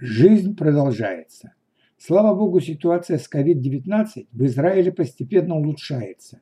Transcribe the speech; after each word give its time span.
Жизнь 0.00 0.54
продолжается. 0.54 1.54
Слава 1.96 2.32
богу, 2.32 2.60
ситуация 2.60 3.18
с 3.18 3.28
COVID-19 3.28 4.28
в 4.30 4.44
Израиле 4.44 4.92
постепенно 4.92 5.56
улучшается. 5.56 6.40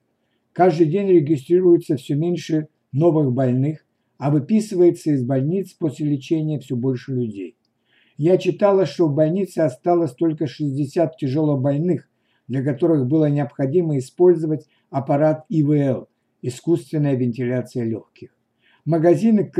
Каждый 0.52 0.88
день 0.88 1.08
регистрируется 1.08 1.96
все 1.96 2.16
меньше 2.16 2.68
новых 2.92 3.32
больных, 3.32 3.86
а 4.18 4.30
выписывается 4.30 5.12
из 5.12 5.24
больниц 5.24 5.72
после 5.72 6.06
лечения 6.06 6.58
все 6.58 6.76
больше 6.76 7.14
людей. 7.14 7.56
Я 8.18 8.36
читала, 8.36 8.84
что 8.84 9.08
в 9.08 9.14
больнице 9.14 9.60
осталось 9.60 10.12
только 10.12 10.46
60 10.46 11.16
тяжелобольных, 11.16 12.10
для 12.48 12.62
которых 12.62 13.06
было 13.06 13.30
необходимо 13.30 13.96
использовать 13.96 14.66
аппарат 14.90 15.46
ИВЛ– 15.48 16.08
искусственная 16.42 17.14
вентиляция 17.14 17.84
легких. 17.84 18.36
Магазины 18.84 19.50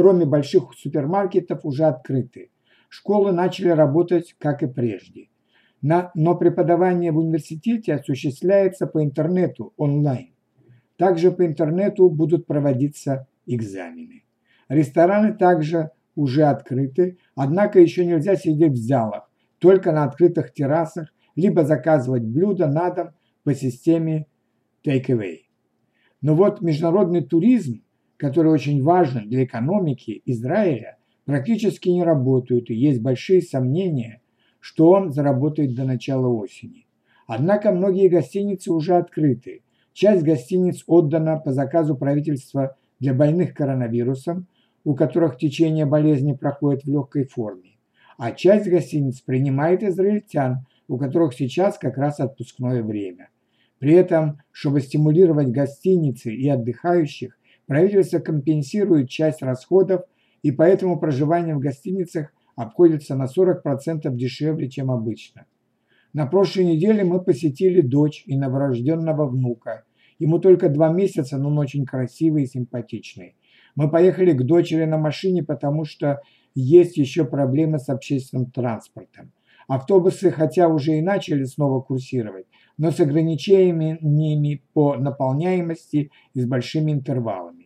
кроме 0.00 0.24
больших 0.24 0.72
супермаркетов, 0.78 1.66
уже 1.66 1.84
открыты. 1.84 2.50
Школы 2.88 3.32
начали 3.32 3.68
работать, 3.68 4.34
как 4.38 4.62
и 4.62 4.66
прежде. 4.66 5.28
Но 5.82 6.34
преподавание 6.36 7.12
в 7.12 7.18
университете 7.18 7.92
осуществляется 7.92 8.86
по 8.86 9.04
интернету, 9.04 9.74
онлайн. 9.76 10.32
Также 10.96 11.30
по 11.30 11.44
интернету 11.44 12.08
будут 12.08 12.46
проводиться 12.46 13.28
экзамены. 13.44 14.24
Рестораны 14.70 15.34
также 15.34 15.90
уже 16.14 16.44
открыты, 16.44 17.18
однако 17.34 17.78
еще 17.78 18.06
нельзя 18.06 18.36
сидеть 18.36 18.72
в 18.72 18.82
залах, 18.82 19.30
только 19.58 19.92
на 19.92 20.04
открытых 20.04 20.54
террасах, 20.54 21.12
либо 21.36 21.62
заказывать 21.62 22.22
блюда 22.22 22.68
на 22.68 22.88
дом 22.88 23.10
по 23.44 23.52
системе 23.52 24.28
take-away. 24.82 25.40
Но 26.22 26.34
вот 26.34 26.62
международный 26.62 27.22
туризм 27.22 27.82
которые 28.20 28.52
очень 28.52 28.82
важны 28.82 29.22
для 29.22 29.44
экономики 29.44 30.20
Израиля, 30.26 30.98
практически 31.24 31.88
не 31.88 32.04
работают 32.04 32.68
и 32.68 32.74
есть 32.74 33.00
большие 33.00 33.40
сомнения, 33.40 34.20
что 34.60 34.90
он 34.90 35.10
заработает 35.10 35.74
до 35.74 35.84
начала 35.84 36.28
осени. 36.28 36.86
Однако 37.26 37.72
многие 37.72 38.08
гостиницы 38.08 38.72
уже 38.72 38.96
открыты. 38.96 39.62
Часть 39.94 40.22
гостиниц 40.22 40.84
отдана 40.86 41.38
по 41.38 41.52
заказу 41.52 41.96
правительства 41.96 42.76
для 42.98 43.14
больных 43.14 43.54
коронавирусом, 43.54 44.46
у 44.84 44.94
которых 44.94 45.38
течение 45.38 45.86
болезни 45.86 46.34
проходит 46.34 46.84
в 46.84 46.90
легкой 46.90 47.24
форме. 47.24 47.78
А 48.18 48.32
часть 48.32 48.68
гостиниц 48.68 49.22
принимает 49.22 49.82
израильтян, 49.82 50.66
у 50.88 50.98
которых 50.98 51.32
сейчас 51.32 51.78
как 51.78 51.96
раз 51.96 52.20
отпускное 52.20 52.82
время. 52.82 53.30
При 53.78 53.94
этом, 53.94 54.42
чтобы 54.52 54.82
стимулировать 54.82 55.48
гостиницы 55.48 56.34
и 56.34 56.46
отдыхающих, 56.50 57.39
Правительство 57.70 58.18
компенсирует 58.18 59.08
часть 59.08 59.42
расходов, 59.42 60.02
и 60.42 60.50
поэтому 60.50 60.98
проживание 60.98 61.54
в 61.54 61.60
гостиницах 61.60 62.32
обходится 62.56 63.14
на 63.14 63.26
40% 63.26 64.12
дешевле, 64.12 64.68
чем 64.68 64.90
обычно. 64.90 65.46
На 66.12 66.26
прошлой 66.26 66.64
неделе 66.64 67.04
мы 67.04 67.22
посетили 67.22 67.80
дочь 67.80 68.24
и 68.26 68.36
новорожденного 68.36 69.28
внука. 69.28 69.84
Ему 70.18 70.40
только 70.40 70.68
два 70.68 70.88
месяца, 70.88 71.38
но 71.38 71.46
он 71.46 71.58
очень 71.58 71.86
красивый 71.86 72.42
и 72.42 72.46
симпатичный. 72.46 73.36
Мы 73.76 73.88
поехали 73.88 74.32
к 74.32 74.42
дочери 74.42 74.84
на 74.84 74.98
машине, 74.98 75.44
потому 75.44 75.84
что 75.84 76.22
есть 76.56 76.96
еще 76.96 77.24
проблемы 77.24 77.78
с 77.78 77.88
общественным 77.88 78.50
транспортом. 78.50 79.30
Автобусы, 79.68 80.32
хотя 80.32 80.66
уже 80.66 80.98
и 80.98 81.02
начали 81.02 81.44
снова 81.44 81.80
курсировать, 81.80 82.46
но 82.78 82.90
с 82.90 82.98
ограничениями 82.98 84.64
по 84.72 84.96
наполняемости 84.96 86.10
и 86.34 86.40
с 86.40 86.46
большими 86.46 86.90
интервалами. 86.90 87.59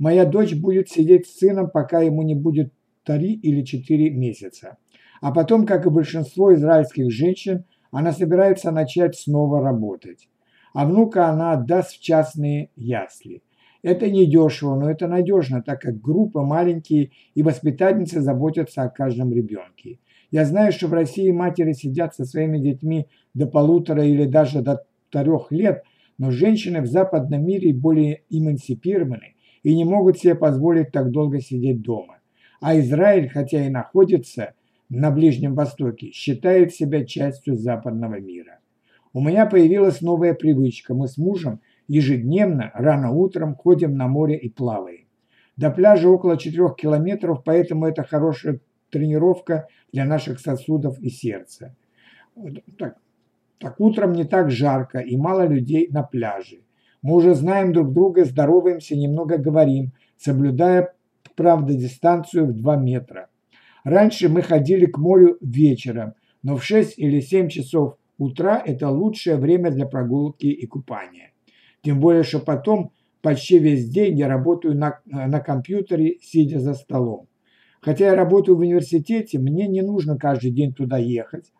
Моя 0.00 0.24
дочь 0.24 0.54
будет 0.54 0.88
сидеть 0.88 1.26
с 1.26 1.38
сыном, 1.38 1.68
пока 1.70 2.00
ему 2.00 2.22
не 2.22 2.34
будет 2.34 2.72
3 3.04 3.34
или 3.34 3.62
4 3.62 4.08
месяца. 4.08 4.78
А 5.20 5.30
потом, 5.30 5.66
как 5.66 5.84
и 5.84 5.90
большинство 5.90 6.54
израильских 6.54 7.12
женщин, 7.12 7.64
она 7.90 8.12
собирается 8.12 8.70
начать 8.70 9.14
снова 9.14 9.62
работать. 9.62 10.30
А 10.72 10.86
внука 10.86 11.28
она 11.28 11.52
отдаст 11.52 11.92
в 11.92 12.00
частные 12.00 12.70
ясли. 12.76 13.42
Это 13.82 14.10
не 14.10 14.24
дешево, 14.24 14.74
но 14.74 14.90
это 14.90 15.06
надежно, 15.06 15.62
так 15.62 15.82
как 15.82 16.00
группы 16.00 16.40
маленькие 16.40 17.10
и 17.34 17.42
воспитательницы 17.42 18.22
заботятся 18.22 18.84
о 18.84 18.88
каждом 18.88 19.34
ребенке. 19.34 19.98
Я 20.30 20.46
знаю, 20.46 20.72
что 20.72 20.86
в 20.86 20.94
России 20.94 21.30
матери 21.30 21.74
сидят 21.74 22.14
со 22.14 22.24
своими 22.24 22.58
детьми 22.58 23.06
до 23.34 23.46
полутора 23.46 24.06
или 24.06 24.24
даже 24.24 24.62
до 24.62 24.82
трех 25.10 25.52
лет, 25.52 25.82
но 26.16 26.30
женщины 26.30 26.80
в 26.80 26.86
западном 26.86 27.44
мире 27.44 27.74
более 27.74 28.22
эмансипированы 28.30 29.34
и 29.62 29.76
не 29.76 29.84
могут 29.84 30.18
себе 30.18 30.34
позволить 30.34 30.92
так 30.92 31.10
долго 31.10 31.40
сидеть 31.40 31.82
дома. 31.82 32.18
А 32.60 32.78
Израиль, 32.78 33.28
хотя 33.28 33.66
и 33.66 33.70
находится 33.70 34.54
на 34.88 35.10
Ближнем 35.10 35.54
Востоке, 35.54 36.10
считает 36.12 36.74
себя 36.74 37.04
частью 37.04 37.56
западного 37.56 38.20
мира. 38.20 38.58
У 39.12 39.20
меня 39.20 39.46
появилась 39.46 40.02
новая 40.02 40.34
привычка. 40.34 40.94
Мы 40.94 41.08
с 41.08 41.16
мужем 41.18 41.60
ежедневно, 41.88 42.70
рано 42.74 43.10
утром 43.10 43.54
ходим 43.54 43.96
на 43.96 44.06
море 44.06 44.36
и 44.36 44.48
плаваем. 44.48 45.06
До 45.56 45.70
пляжа 45.70 46.08
около 46.08 46.36
4 46.36 46.74
километров, 46.76 47.42
поэтому 47.44 47.86
это 47.86 48.04
хорошая 48.04 48.60
тренировка 48.90 49.68
для 49.92 50.04
наших 50.04 50.38
сосудов 50.38 50.98
и 51.00 51.10
сердца. 51.10 51.74
Так, 52.78 52.96
так 53.58 53.80
утром 53.80 54.12
не 54.12 54.24
так 54.24 54.50
жарко 54.50 55.00
и 55.00 55.16
мало 55.16 55.46
людей 55.46 55.88
на 55.90 56.02
пляже. 56.02 56.60
Мы 57.02 57.16
уже 57.16 57.34
знаем 57.34 57.72
друг 57.72 57.92
друга, 57.92 58.24
здороваемся, 58.24 58.96
немного 58.96 59.38
говорим, 59.38 59.92
соблюдая, 60.18 60.94
правда, 61.34 61.74
дистанцию 61.74 62.46
в 62.46 62.52
2 62.52 62.76
метра. 62.76 63.28
Раньше 63.84 64.28
мы 64.28 64.42
ходили 64.42 64.86
к 64.86 64.98
морю 64.98 65.38
вечером, 65.40 66.14
но 66.42 66.56
в 66.56 66.64
6 66.64 66.98
или 66.98 67.20
7 67.20 67.48
часов 67.48 67.96
утра 68.18 68.62
это 68.64 68.90
лучшее 68.90 69.36
время 69.36 69.70
для 69.70 69.86
прогулки 69.86 70.46
и 70.46 70.66
купания. 70.66 71.32
Тем 71.82 72.00
более, 72.00 72.22
что 72.22 72.40
потом 72.40 72.92
почти 73.22 73.58
весь 73.58 73.88
день 73.88 74.18
я 74.18 74.28
работаю 74.28 74.76
на, 74.76 75.00
на 75.06 75.40
компьютере, 75.40 76.18
сидя 76.20 76.60
за 76.60 76.74
столом. 76.74 77.26
Хотя 77.80 78.06
я 78.06 78.14
работаю 78.14 78.56
в 78.56 78.60
университете, 78.60 79.38
мне 79.38 79.66
не 79.66 79.80
нужно 79.80 80.18
каждый 80.18 80.50
день 80.50 80.74
туда 80.74 80.98
ехать, 80.98 81.50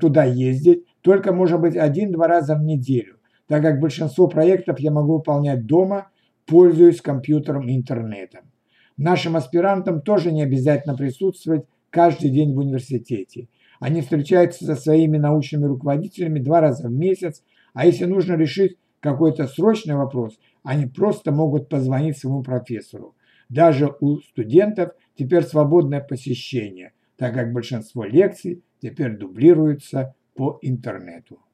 туда 0.00 0.24
ездить, 0.24 0.84
только, 1.02 1.32
может 1.32 1.60
быть, 1.60 1.76
один-два 1.76 2.26
раза 2.26 2.56
в 2.56 2.64
неделю, 2.64 3.18
так 3.48 3.62
как 3.62 3.80
большинство 3.80 4.26
проектов 4.26 4.80
я 4.80 4.90
могу 4.90 5.14
выполнять 5.14 5.66
дома, 5.66 6.08
пользуясь 6.46 7.00
компьютером 7.00 7.68
и 7.68 7.76
интернетом. 7.76 8.50
Нашим 8.96 9.36
аспирантам 9.36 10.00
тоже 10.00 10.30
не 10.32 10.42
обязательно 10.42 10.96
присутствовать 10.96 11.64
каждый 11.90 12.30
день 12.30 12.54
в 12.54 12.58
университете. 12.58 13.48
Они 13.80 14.00
встречаются 14.00 14.64
со 14.64 14.76
своими 14.76 15.18
научными 15.18 15.64
руководителями 15.64 16.38
два 16.38 16.60
раза 16.60 16.88
в 16.88 16.92
месяц, 16.92 17.42
а 17.72 17.86
если 17.86 18.04
нужно 18.04 18.34
решить 18.34 18.76
какой-то 19.00 19.46
срочный 19.46 19.96
вопрос, 19.96 20.38
они 20.62 20.86
просто 20.86 21.32
могут 21.32 21.68
позвонить 21.68 22.18
своему 22.18 22.42
профессору. 22.42 23.14
Даже 23.48 23.94
у 24.00 24.18
студентов 24.20 24.92
теперь 25.16 25.44
свободное 25.44 26.00
посещение, 26.00 26.92
так 27.16 27.34
как 27.34 27.52
большинство 27.52 28.04
лекций 28.04 28.62
теперь 28.80 29.16
дублируются 29.16 30.14
по 30.34 30.58
интернету. 30.62 31.44